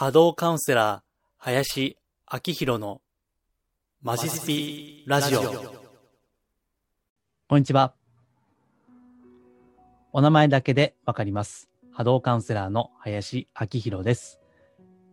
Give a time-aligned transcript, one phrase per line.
[0.00, 1.02] 波動カウンセラー、
[1.36, 1.98] 林
[2.32, 3.02] 明宏の
[4.00, 5.42] マジスピラジオ。
[7.46, 7.92] こんにちは。
[10.14, 11.68] お名前だけでわかります。
[11.92, 14.40] 波動カウンセラーの林明宏です。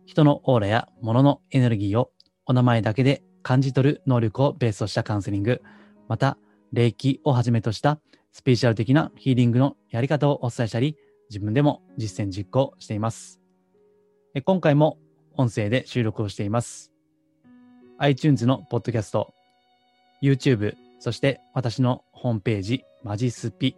[0.06, 2.10] 人のオーラや物のエネルギーを
[2.46, 5.60] お名前だけで感じ取る能力をベースとしたカウンセリング、
[6.08, 6.38] また、
[6.72, 8.00] 霊気をはじめとした
[8.32, 10.96] スピリチュアル的なヒーリングのやり方をお伝えしたり、
[11.28, 13.38] 自分でも実践実行しています。
[14.44, 14.98] 今回も
[15.36, 16.92] 音声で収録をしています。
[17.98, 19.32] iTunes のポッドキャスト、
[20.22, 23.76] YouTube、そして私のホームページ、マジスピ、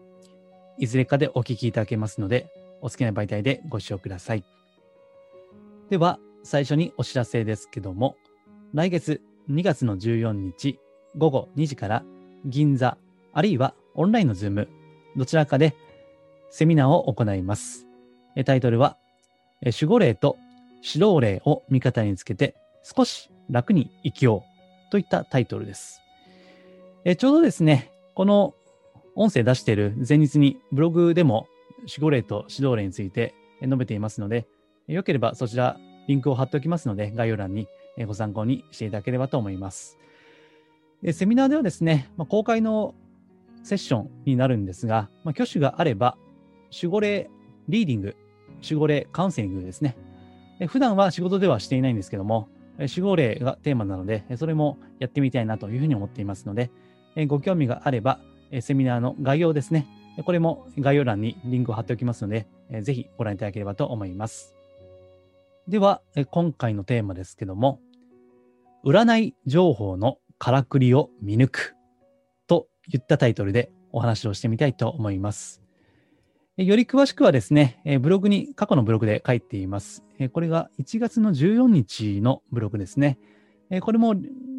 [0.78, 2.50] いずれかでお聞きいただけますので、
[2.80, 4.44] お好きな媒体でご視聴ください。
[5.88, 8.16] では、最初にお知らせですけども、
[8.72, 10.78] 来月2月の14日
[11.16, 12.04] 午後2時から
[12.44, 12.96] 銀座、
[13.32, 14.68] あるいはオンラインのズーム、
[15.16, 15.74] どちらかで
[16.50, 17.86] セミナーを行います。
[18.44, 18.96] タイトルは、
[19.62, 20.36] 守護霊と
[20.82, 24.44] 指導霊を味方につけて少し楽に生きよ
[24.88, 26.00] うといったタイトルです。
[27.04, 28.54] えちょうどですね、この
[29.14, 31.46] 音声出している前日にブログでも
[31.80, 34.46] 守護霊と指導霊について述べていますので、
[34.86, 35.78] よければそちら
[36.08, 37.68] リンクを貼っておきますので、概要欄に
[38.06, 39.98] ご参考にしていただければと思います。
[41.02, 42.94] でセミナーではですね、ま、公開の
[43.62, 46.16] セッションになるんですが、ま、挙手があれば、
[46.70, 47.30] 守護霊
[47.68, 48.16] リーディング、
[48.62, 49.96] 守護霊カウンセリングですね。
[50.68, 56.70] 普段は仕事ではしていないんですけども、守護霊がテーマなので、それもやってみたいなというふうに思っていますので、
[57.26, 58.20] ご興味があれば、
[58.60, 59.86] セミナーの概要ですね。
[60.24, 62.46] これも概要欄にリンクを貼っておきますので、
[62.82, 64.54] ぜひご覧いただければと思います。
[65.68, 67.80] では、今回のテーマですけども、
[68.84, 71.74] 占い情報のからくりを見抜く
[72.46, 75.62] といったタイトルでお話をしてみたいと思います。
[76.64, 80.04] より詳しくはですね、ブログに、過去のブログで書いています。
[80.32, 83.18] これが1月の14日のブログですね。
[83.80, 84.14] これも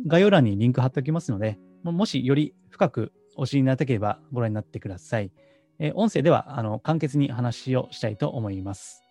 [0.07, 5.31] 概要欄にリンク貼っておきますので、もしより深くお知りになりたければご覧になってください。
[5.93, 9.03] 音声ではあの簡潔に話をしたいと思います。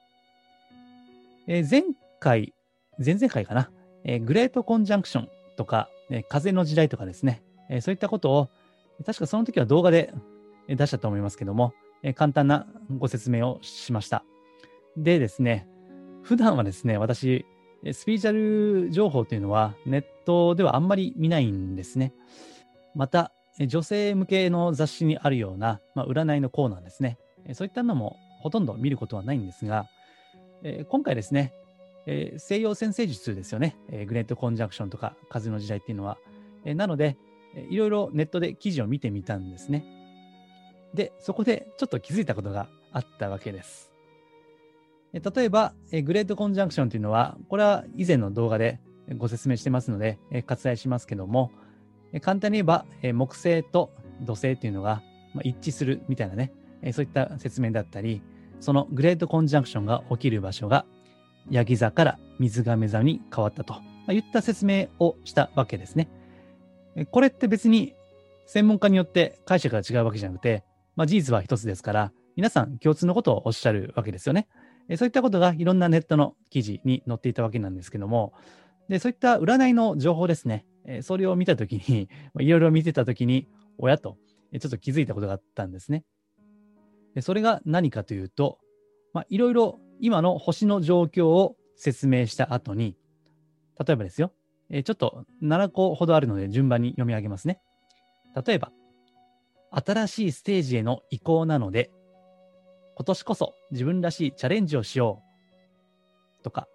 [1.47, 1.83] 前
[2.19, 2.55] 回、
[2.99, 3.71] 前々回かな、
[4.23, 5.89] グレートコンジャンクションとか、
[6.29, 7.43] 風の時代とかですね、
[7.83, 8.49] そういったことを、
[9.07, 10.13] 確かその時は動画で
[10.67, 11.73] 出したと思いますけども、
[12.03, 12.67] え簡単な
[12.99, 14.25] ご説明をしました。
[14.97, 15.69] でですね、
[16.23, 17.47] 普段はですね、私、
[17.93, 22.13] スピリチュアル情報というのはネットではあんまり見ないんですね。
[22.95, 27.19] また、女性向けの雑誌にあるような、まあ、占いのコーナーですね。
[27.53, 29.87] そういったのもほとんど見ることはないんですが、
[30.63, 31.53] え今回ですね、
[32.07, 36.19] え西洋先生術ですよね、えグレートコンジャクションとか風の時代っていうのは。
[36.65, 37.17] えなので、
[37.71, 40.00] いろいろネットで記事を見てみたんですね。
[40.95, 43.91] で、そこでちょっと気づいたことがあったわけです。
[45.13, 45.75] え例えば、
[46.05, 48.81] グレートコンジャンクションというのは、これは以前の動画で
[49.17, 51.51] ご説明してますので、え割愛しますけども、
[52.13, 53.91] え簡単に言えば、え木星と
[54.21, 55.03] 土星というのが、
[55.35, 56.53] まあ、一致するみたいなね、
[56.83, 58.23] えそういった説明だったり、
[58.61, 60.85] そのグレートコンジャンクションが起きる場所が
[61.51, 66.09] ヤギ座から水亀座に変わったと、まあ、言った説明をしたわけですね。
[67.11, 67.95] これって別に
[68.47, 70.65] 専門家によって解釈が違うわけじゃなくて、
[71.01, 74.49] まあ、事実は一つですから、皆さん共通のことをおっしゃるわけですよね。
[74.87, 78.35] えそういったことがいろんなネットの記事に載っていたわけなんですけども、
[78.91, 84.19] でそういった占いの情報ですね、えそれを見たときに、 いろいろ見てたときに、親と
[84.53, 86.05] えちょっと気づいたことがあったんですね。
[87.15, 88.59] でそれが何かというと、
[89.15, 92.95] まあ、いろいろ今の星の状況を説明した後に、
[93.83, 94.35] 例えばですよ、
[94.69, 97.59] えちょっと7個ほどあるので順番に読み上げますね。
[98.47, 98.71] 例えば、
[99.71, 101.91] 新しいステージへの移行なので、
[102.97, 105.23] 今年こそ自分らしいチャレンジをしよ
[106.41, 106.43] う。
[106.43, 106.67] とか、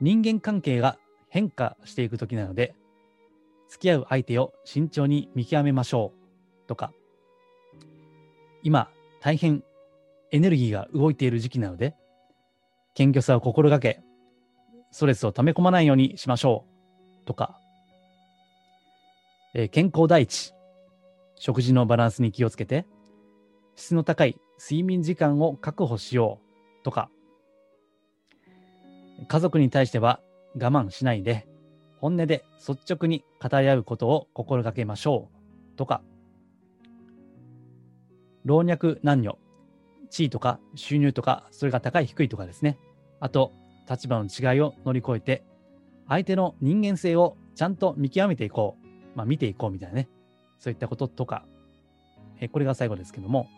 [0.00, 2.74] 人間関係が変化していく時なので、
[3.68, 6.12] 付き合う相手を慎重に見極めましょ
[6.64, 6.68] う。
[6.68, 6.92] とか、
[8.62, 8.90] 今、
[9.20, 9.62] 大変
[10.32, 11.94] エネルギーが動いている時期なので、
[12.94, 14.02] 謙虚さを心がけ、
[14.90, 16.64] ストレスを溜め込まないようにしましょ
[17.22, 17.26] う。
[17.26, 17.58] とか、
[19.54, 20.52] えー健康第一、
[21.40, 22.86] 食事のバランスに気をつけて、
[23.74, 26.38] 質の高い睡眠時間を確保しよ
[26.80, 26.84] う。
[26.84, 27.10] とか、
[29.26, 30.20] 家族に対しては
[30.54, 31.48] 我慢しないで、
[31.98, 35.30] 本音で率直に語り合うことを心がけましょ
[35.74, 35.76] う。
[35.78, 36.02] とか、
[38.44, 39.38] 老若男女、
[40.10, 42.78] 地位とか収入とか、それが高い低いとかですね。
[43.18, 43.52] あと、
[43.88, 45.42] 立場の違いを乗り越えて、
[46.06, 48.86] 相手の人間性をちゃんと見極めていこう。
[49.16, 50.08] まあ、見ていこうみたいなね。
[50.60, 51.44] そういったこととか、
[52.38, 53.48] えこれが最後ですけども、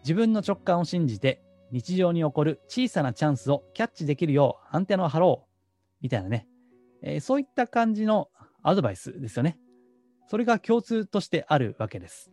[0.00, 1.42] 自分の直感を信じて
[1.72, 5.48] 日常に起こる小さなチャンスをキャッチできるようアンテナを張ろう。
[6.00, 6.46] みたいなね、
[7.02, 8.28] え、そういった感じの
[8.62, 9.58] アドバイスですよね。
[10.28, 12.30] それが共通としてあるわけです。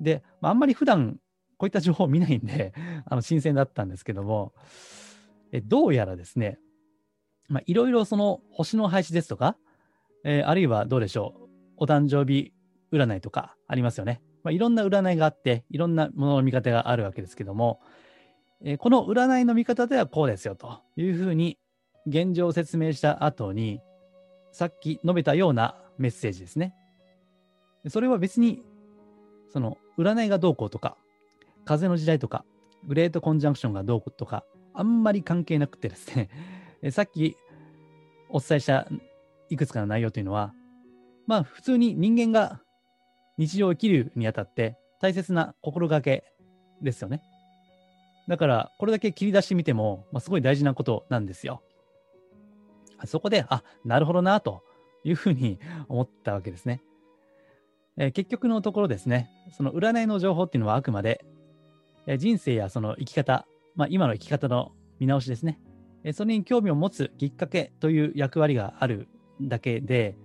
[0.00, 1.18] で、まあ、んまり普段
[1.56, 2.72] こういった情報を見ないんで、
[3.04, 4.54] あの新鮮だったんですけども、
[5.52, 6.58] えどうやらですね、
[7.48, 9.58] ま、いろいろその星の配置ですとか、
[10.24, 11.49] えー、あるいはどうでしょう、
[11.80, 12.52] お誕生日
[12.92, 14.20] 占いとかありますよね。
[14.44, 17.80] まあ、いろんな占いがあって、いろんなものの見方があるわけですけども、
[18.62, 21.58] えー、この占いの見方ではこうですよというふうに
[22.06, 23.80] 現状を説明した後に、
[24.52, 26.74] さっき述べたようなメッセージですね。
[27.88, 28.62] それは別に、
[29.52, 30.96] その占いがどうこうとか、
[31.64, 32.44] 風の時代とか、
[32.86, 34.44] グレートコンジャンクションがどうこうとか、
[34.74, 36.28] あんまり関係なくてですね、
[36.90, 37.36] さっき
[38.28, 38.86] お伝えした
[39.48, 40.54] いくつかの内容というのは、
[41.30, 42.60] まあ普通に人間が
[43.38, 46.24] 日常を生きるにあたって大切な心がけ
[46.82, 47.22] ですよね。
[48.26, 51.62] だからこれだけ切り出してみても、まあ、すごい大事なことなんですよ。
[53.04, 54.64] そこで、あ、なるほどなと
[55.04, 56.82] いうふうに思ったわけですね。
[57.96, 61.24] えー、結局のところですね、その占いの情報っていうのはあくまで、
[62.08, 65.60] えー、人生やその生き方、まあ、今の生き方の見直しですね。
[66.02, 69.06] えー、それに興味を持つきっかけという役割がある
[69.40, 70.16] だけで、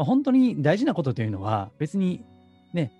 [0.00, 2.24] まあ、本当に大事なことというのは別に
[2.72, 2.90] ね、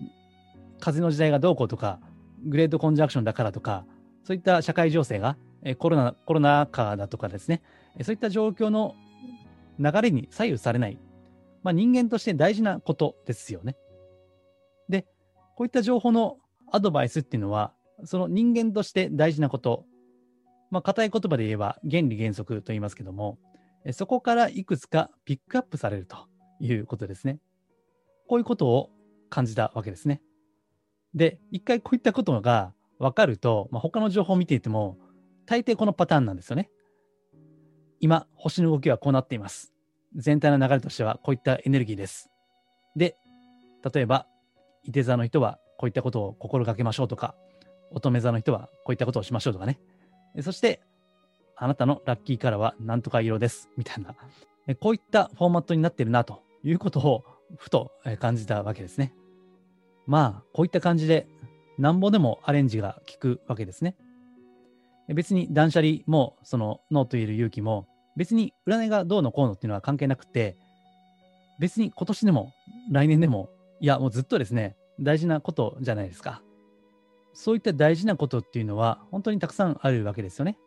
[0.81, 1.99] 風の時代がどうこうとか、
[2.45, 3.87] グレートコンジャクションだからとか、
[4.23, 7.63] そういった社会情勢が、えコロナコロナ禍だとかですね、
[8.03, 8.97] そういった状況の
[9.79, 10.99] 流れに左右されない、
[11.63, 13.77] まあ、人間として大事なことですよね。
[14.91, 15.07] で、
[15.57, 16.37] こういった情報の
[16.71, 17.73] アドバイスっていうのは、
[18.05, 19.87] その人間として大事なこと、
[20.71, 23.39] まあ、硬い言葉で言えば原理原則と言いますけども、
[23.93, 26.30] そこからいくつかピックアップされると。
[26.61, 27.39] いうことですね。
[28.29, 28.91] こういうことを
[29.29, 30.21] 感じたわけですね。
[31.15, 34.99] で、一回こういったことが分かると、まあ、他の情報を見ていても、
[35.47, 36.71] 大抵このパターンなんですよね。
[37.99, 39.73] 今、星の動きはこうなっています。
[40.15, 42.31] 全体の流れとしてはこういったエネルギーです。
[42.95, 43.17] で、
[43.93, 44.27] 例えば、
[44.85, 47.35] 伊手座の人はこういったことを心がけましょうとか、
[47.91, 49.81] 乙女座の人はこういったことをしましょうとかね。
[50.41, 50.81] そして、
[51.57, 53.69] あなたのラッキーカラーは何とか色です。
[53.77, 54.15] みたいな。
[54.81, 57.25] こういったフォーマットになってるなということを
[57.57, 59.15] ふと感じたわけですね。
[60.07, 61.27] まあ、こういった感じで、
[61.79, 63.97] なんぼでもアレンジが効くわけですね。
[65.09, 70.57] 別に断捨離も、そのノーと言える勇気も、別に占いがどうのこうのっていうのは関係なくて、
[71.59, 72.53] 別に今年でも
[72.91, 76.43] 来年でも、いや、もうずっとですね、大事なことじゃないですか。
[77.33, 80.59] そういった大事なことっていうのは、本当にたくさんあるわけですよね。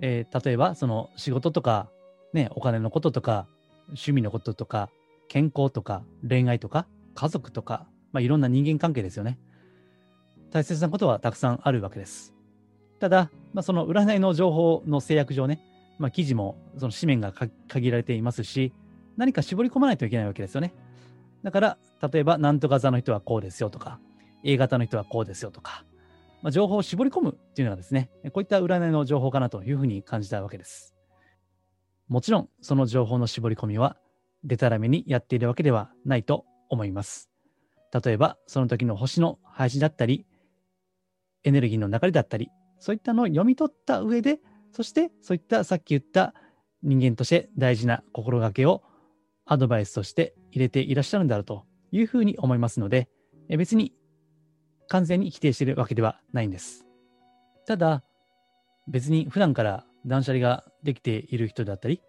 [0.00, 1.90] えー、例えば、その仕事とか、
[2.32, 3.46] ね、お金のこととか、
[3.92, 4.90] 趣味のこととか、
[5.28, 9.38] 健康とか、恋愛とか、家族とか、まあ、いろんな人間関係ですよね。
[10.50, 12.34] 大切なことはたくさんあるわけです。
[13.00, 15.60] ただ、まあ、その占いの情報の制約上ね、
[15.98, 18.72] まあ、記事もその紙面が限られていますし、
[19.16, 20.74] 何か絞り込まないといけないわけですよね。
[21.42, 21.78] だから、
[22.12, 23.98] 例えば、なんとか座の人はこうですよとか、
[24.44, 25.84] A 型の人はこうですよとか、
[26.42, 30.94] まあ、情報を絞り込むっていうのがですね、こういった占いの情報かなというふうに感じたわけです。
[32.08, 33.96] もちろん、その情報の絞り込みは、
[34.44, 37.30] でたらめにやっているわけではないと思います。
[38.04, 40.26] 例えば、その時の星の配置だったり、
[41.44, 44.40] エネルギーの流れだったり、そういったのを読み取った上で、
[44.72, 46.34] そしてそういったさっき言った
[46.82, 48.82] 人間として大事な心がけを
[49.44, 53.08] アドバイスとして入れていらっしゃるんだろうというふうに思いますので、
[53.48, 53.92] 別に
[54.88, 56.86] 完全に否定しているわけではないんです。
[57.66, 58.02] ただ、
[58.88, 62.02] 別に普段から断捨離ができている人だったり、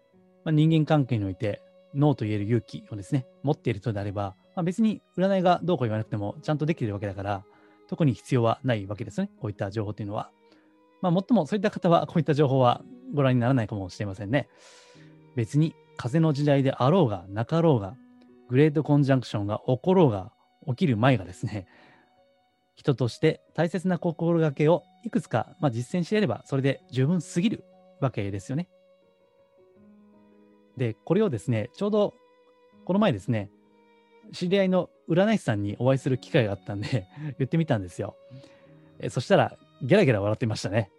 [0.44, 1.62] まあ、人間関係において
[1.94, 7.44] ノーと言える勇気をですね、持っている人であれば、まあ、別に占いがどうこう言わなくてもちゃんとできているわけだから、
[7.88, 9.30] 特に必要はないわけですね。
[9.40, 10.30] こういった情報というのは。
[11.02, 12.82] まあ、もっともそういった方は、こういった情報は
[13.12, 14.48] ご覧にならないかもしれませんね。
[15.36, 17.96] 別に風の時代であろうがなかろうが、
[18.48, 20.32] グレートコンジャンクションが起ころうが、
[20.66, 21.66] 起きる前がですね、
[22.74, 27.64] 人として大切な心がけをいくつか、まあ、実践してやれば、それで十分すぎる
[28.04, 28.68] わけですよね。
[30.76, 32.14] で、これをですね、ちょうど
[32.84, 33.50] この前ですね、
[34.32, 37.06] 知り合いの占い師さんにお会いする機会があったんで
[37.38, 38.16] 言ってみたんですよ。
[38.98, 40.90] えそしたら、ゲラゲラ笑ってましたね。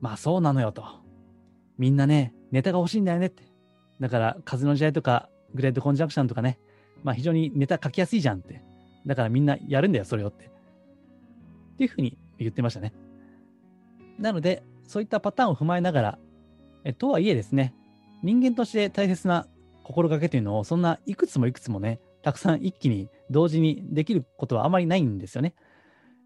[0.00, 0.84] まあそうなのよと。
[1.76, 3.44] みんなね、ネタが欲しいんだよねって。
[4.00, 6.58] だから、風の時代とか、グレードコンジャクションとかね、
[7.02, 8.62] まあ非常にネタ書きやすいじゃんって。
[9.06, 10.46] だからみんなやるんだよ、それをって。
[10.46, 10.48] っ
[11.78, 12.92] ていうふうに言ってましたね。
[14.18, 16.18] なので、そういったパターンを踏まえながら、
[16.84, 17.74] えとはいえですね、
[18.22, 19.46] 人間として大切な
[19.84, 25.54] 心がけというのを、そんないくつもいくつもね、たくさん一気に同時にできることはあまりないんですよね。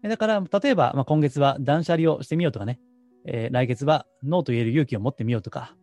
[0.01, 2.79] だから、例えば、まあ、今月は断捨離をしてみようとかね、
[3.25, 5.75] えー来月はノーと言える勇気を持ってみようとか、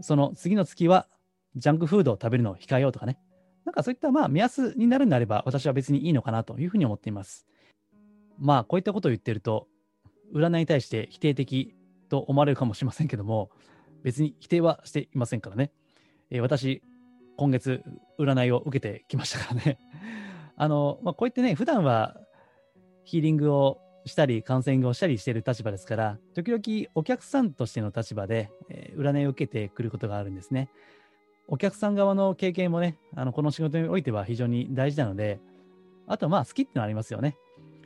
[0.00, 1.08] その次の月は
[1.56, 3.18] ジャンクフードを食べるのを控えようとかね。
[3.64, 7.46] なんかそういったまあ目安になるんであれば私は別にいいのかなというふうに思っています。
[8.38, 9.66] まあこういったことを言ってると
[10.34, 11.74] 占いに対して否定的
[12.08, 13.50] と思われるかもしれませんけども
[14.02, 15.72] 別に否定はしていませんからね。
[16.30, 16.82] えー私
[17.36, 17.84] 今月
[18.18, 19.78] 占いを受けてきましたからね。
[20.56, 22.20] あの、まあ、こうやってね普段は
[23.04, 30.68] ヒーリングをしたりカウンセリングをしたりしている立場ですから時々お客さんとしての立場で、えー占いを受けてくることがあるんですね。
[31.46, 35.40] お客さん側の経験もね、あのこの仕事においては非常に大事なので、
[36.06, 37.36] あとはまあ好きってのはありますよね。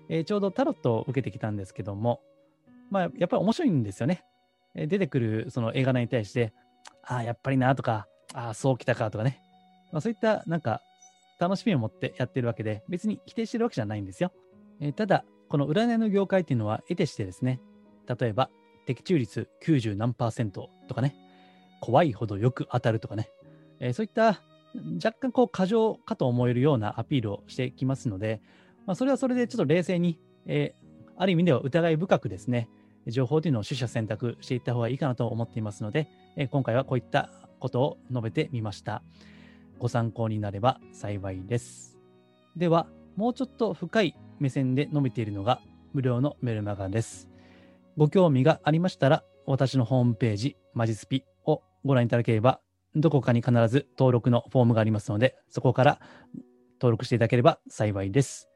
[0.08, 2.22] えーちょうどタロットを受けてきたんですけども、
[2.90, 4.24] まあやっぱり面白いんですよね。
[4.74, 6.52] え出てくるその映画内に対して、
[7.04, 9.40] ああ、やっぱりなとか、ああ、そうきたかとかね。
[9.92, 10.80] まあそういったなんか
[11.38, 14.32] 楽しみを持ってやってるわけで、別に否定してるわけじゃないんですよ。
[14.80, 17.60] えーただ、この占いの業界っていうのは得てしてですね、
[18.06, 18.48] 例えば
[18.86, 21.14] 的中率90何パーセントとかね、
[21.80, 23.28] 怖いほどよく当たるとかね、
[23.80, 24.42] えーそういった
[25.04, 28.40] 若干こう過剰かと思えるようなアピールをしてきますので、
[28.86, 30.81] まあ、それはそれでちょっと冷静に、えー
[31.16, 32.68] ある意味では疑い深くですね、
[33.06, 39.02] 情報というのを取捨選択していった方がいいかなと思っていますので、え今回はこういったことを述べてみました。
[39.78, 41.98] ご参考になれば幸いです。
[42.56, 45.60] では、もうちょっと深い目線で述べているのが
[45.92, 47.28] 無料のメルマガです。
[47.96, 52.60] ご興味がありましたら、私のホームページ、マジスピをご覧いただければ、
[52.94, 56.00] どこかに必ず登録のフォームがありますので、そこから
[56.80, 58.48] 登録していただければ幸いです。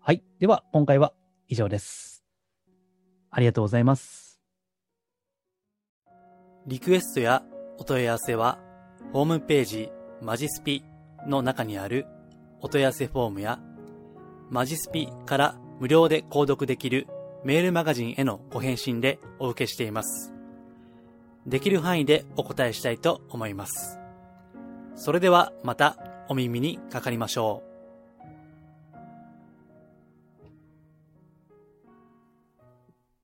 [0.00, 0.22] はい。
[0.38, 1.12] では、今回は
[1.48, 2.24] 以上です。
[3.30, 4.40] ありがとうございます。
[6.66, 7.42] リクエストや
[7.78, 8.58] お問い合わせは、
[9.12, 10.82] ホームページマジスピ
[11.26, 12.06] の中にある
[12.60, 13.60] お問い合わせフォームや、
[14.50, 17.06] マジスピから無料で購読できる
[17.44, 20.32] メールマガジンへのご返信でお受けしています。
[21.46, 24.00] できる範囲でお答えしたいと思います。
[24.96, 25.96] それではまた
[26.28, 27.65] お耳にかかりましょう。